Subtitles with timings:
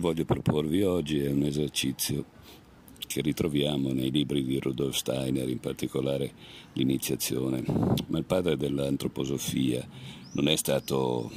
[0.00, 2.24] voglio proporvi oggi è un esercizio
[3.06, 6.32] che ritroviamo nei libri di Rudolf Steiner, in particolare
[6.72, 7.62] l'iniziazione,
[8.06, 9.86] ma il padre dell'antroposofia
[10.32, 11.30] non è stato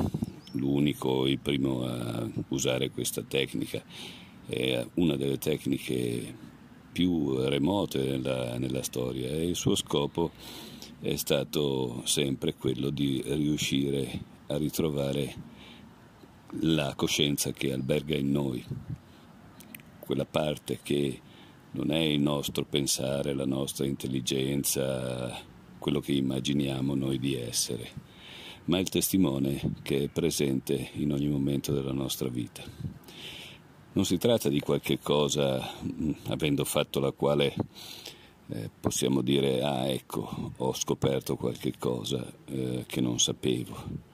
[0.54, 3.84] l'unico, il primo a usare questa tecnica,
[4.46, 6.34] è una delle tecniche
[6.92, 10.32] più remote nella, nella storia e il suo scopo
[11.02, 15.52] è stato sempre quello di riuscire a ritrovare
[16.62, 18.64] la coscienza che alberga in noi,
[20.00, 21.20] quella parte che
[21.72, 25.36] non è il nostro pensare, la nostra intelligenza,
[25.80, 27.90] quello che immaginiamo noi di essere,
[28.66, 32.64] ma il testimone che è presente in ogni momento della nostra vita.
[33.94, 35.72] Non si tratta di qualche cosa,
[36.28, 37.54] avendo fatto la quale
[38.50, 44.12] eh, possiamo dire, ah ecco, ho scoperto qualche cosa eh, che non sapevo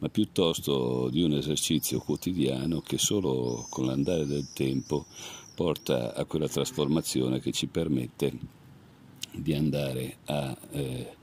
[0.00, 5.06] ma piuttosto di un esercizio quotidiano che solo con l'andare del tempo
[5.54, 8.32] porta a quella trasformazione che ci permette
[9.32, 11.16] di andare a eh,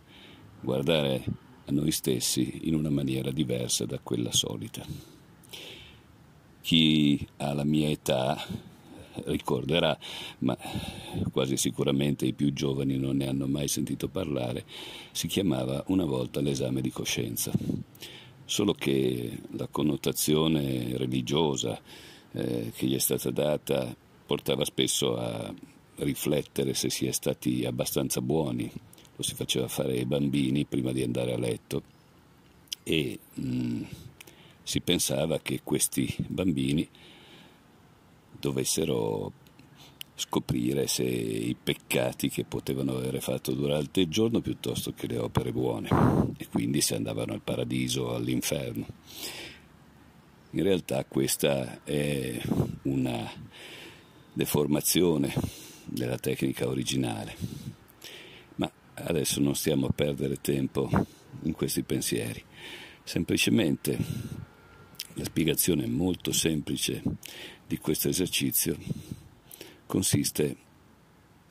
[0.61, 1.23] guardare
[1.66, 4.86] a noi stessi in una maniera diversa da quella solita.
[6.61, 8.39] Chi ha la mia età
[9.25, 9.98] ricorderà,
[10.39, 10.55] ma
[11.31, 14.66] quasi sicuramente i più giovani non ne hanno mai sentito parlare,
[15.11, 17.52] si chiamava una volta l'esame di coscienza
[18.47, 21.79] solo che la connotazione religiosa
[22.31, 23.93] eh, che gli è stata data
[24.25, 25.53] portava spesso a
[25.97, 28.71] riflettere se si è stati abbastanza buoni,
[29.15, 31.83] lo si faceva fare ai bambini prima di andare a letto.
[32.83, 33.83] E mh, mm,
[34.63, 36.87] si pensava che questi bambini
[38.39, 39.33] dovessero
[40.19, 45.51] scoprire se i peccati che potevano avere fatto durante il giorno piuttosto che le opere
[45.51, 45.89] buone.
[46.37, 48.85] E quindi se andavano al paradiso o all'inferno.
[50.52, 52.42] In realtà questa è
[52.83, 53.31] una
[54.33, 55.33] deformazione
[55.86, 57.36] della tecnica originale,
[58.55, 60.89] ma adesso non stiamo a perdere tempo
[61.43, 62.43] in questi pensieri,
[63.03, 63.97] semplicemente
[65.13, 67.03] la spiegazione molto semplice
[67.67, 68.77] di questo esercizio
[69.87, 70.55] consiste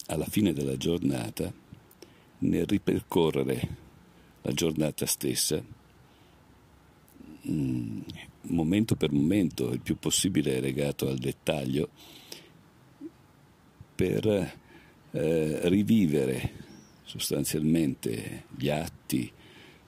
[0.07, 1.53] alla fine della giornata
[2.39, 3.85] nel ripercorrere
[4.43, 5.61] la giornata stessa
[7.51, 8.01] mm,
[8.43, 11.89] momento per momento, il più possibile legato al dettaglio,
[13.95, 14.27] per
[15.11, 16.65] eh, rivivere
[17.03, 19.33] sostanzialmente gli atti,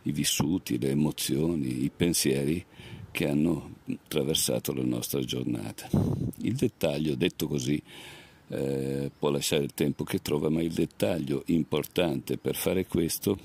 [0.02, 2.64] i vissuti, le emozioni, i pensieri
[3.10, 5.88] che hanno attraversato la nostra giornata.
[6.42, 7.82] Il dettaglio, detto così,
[8.48, 13.38] eh, può lasciare il tempo che trova, ma il dettaglio importante per fare questo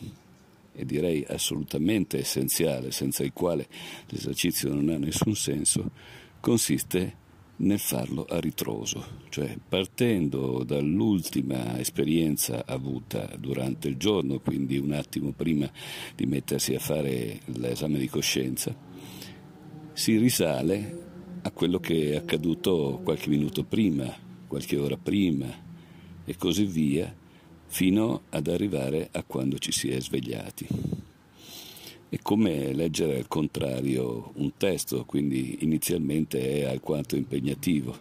[0.76, 3.68] e direi assolutamente essenziale, senza il quale
[4.08, 5.92] l'esercizio non ha nessun senso,
[6.40, 7.22] consiste
[7.56, 15.32] nel farlo a ritroso, cioè partendo dall'ultima esperienza avuta durante il giorno, quindi un attimo
[15.32, 15.70] prima
[16.16, 18.76] di mettersi a fare l'esame di coscienza,
[19.94, 21.02] si risale
[21.44, 24.12] a quello che è accaduto qualche minuto prima,
[24.54, 25.48] qualche ora prima
[26.24, 27.12] e così via,
[27.66, 30.68] fino ad arrivare a quando ci si è svegliati.
[32.08, 37.98] È come leggere al contrario un testo, quindi inizialmente è alquanto impegnativo,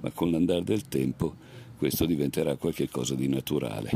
[0.00, 1.34] ma con l'andare del tempo
[1.78, 3.90] questo diventerà qualcosa di naturale.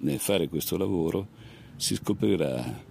[0.00, 1.28] Nel fare questo lavoro
[1.76, 2.82] si scoprirà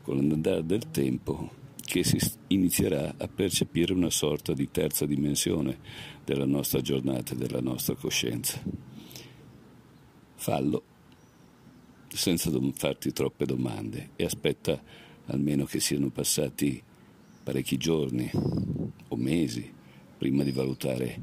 [0.00, 1.50] con l'andare del tempo
[1.90, 2.18] che si
[2.48, 5.78] inizierà a percepire una sorta di terza dimensione
[6.24, 8.62] della nostra giornata e della nostra coscienza.
[10.36, 10.84] Fallo
[12.06, 14.80] senza farti troppe domande e aspetta
[15.26, 16.80] almeno che siano passati
[17.42, 18.30] parecchi giorni
[19.08, 19.68] o mesi
[20.16, 21.20] prima di valutare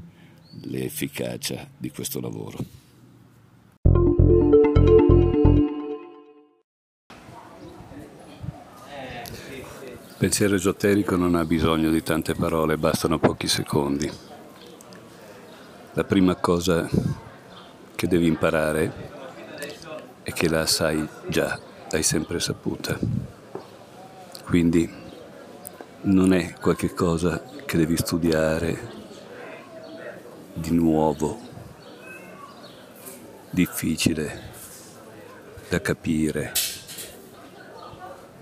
[0.64, 2.77] l'efficacia di questo lavoro.
[10.18, 14.10] Pensiero esoterico non ha bisogno di tante parole, bastano pochi secondi.
[15.92, 16.88] La prima cosa
[17.94, 18.92] che devi imparare
[20.24, 21.56] è che la sai già,
[21.90, 22.98] l'hai sempre saputa.
[24.44, 24.92] Quindi
[26.00, 28.76] non è qualche cosa che devi studiare
[30.52, 31.38] di nuovo,
[33.50, 34.50] difficile
[35.68, 36.67] da capire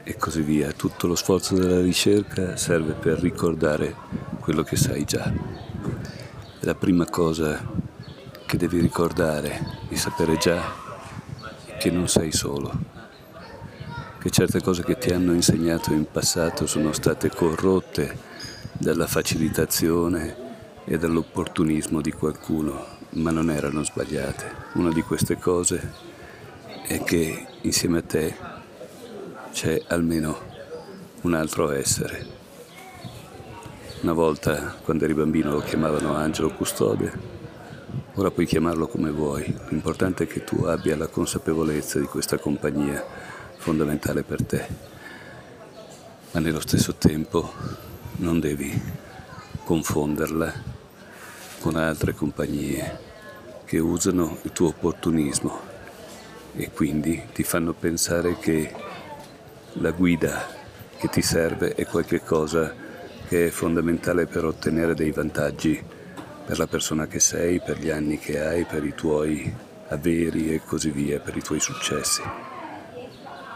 [0.08, 0.70] e così via.
[0.70, 3.92] Tutto lo sforzo della ricerca serve per ricordare
[4.38, 5.32] quello che sai già.
[6.60, 7.60] La prima cosa
[8.46, 10.62] che devi ricordare di sapere già
[11.64, 12.72] è che non sei solo,
[14.20, 18.16] che certe cose che ti hanno insegnato in passato sono state corrotte
[18.78, 20.44] dalla facilitazione
[20.84, 24.64] e dall'opportunismo di qualcuno, ma non erano sbagliate.
[24.74, 25.92] Una di queste cose
[26.86, 28.55] è che insieme a te
[29.56, 30.38] c'è almeno
[31.22, 32.26] un altro essere.
[34.02, 37.10] Una volta, quando eri bambino, lo chiamavano angelo custode,
[38.16, 43.02] ora puoi chiamarlo come vuoi, l'importante è che tu abbia la consapevolezza di questa compagnia
[43.56, 44.66] fondamentale per te,
[46.32, 47.50] ma nello stesso tempo
[48.16, 48.78] non devi
[49.64, 50.52] confonderla
[51.60, 52.98] con altre compagnie
[53.64, 55.58] che usano il tuo opportunismo
[56.54, 58.84] e quindi ti fanno pensare che
[59.78, 60.46] la guida
[60.96, 62.74] che ti serve è qualcosa
[63.28, 65.82] che è fondamentale per ottenere dei vantaggi
[66.46, 69.52] per la persona che sei, per gli anni che hai, per i tuoi
[69.88, 72.22] averi e così via, per i tuoi successi.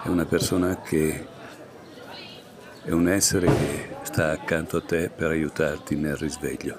[0.02, 1.26] È una persona che
[2.82, 6.78] è un essere che sta accanto a te per aiutarti nel risveglio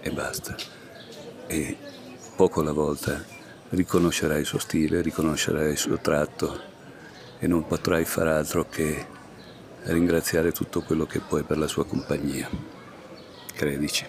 [0.00, 0.56] e basta.
[1.46, 1.76] E
[2.34, 3.22] poco alla volta
[3.70, 6.74] riconoscerai il suo stile, riconoscerai il suo tratto
[7.38, 9.06] e non potrai far altro che
[9.84, 12.48] ringraziare tutto quello che puoi per la sua compagnia.
[13.54, 14.06] Credici.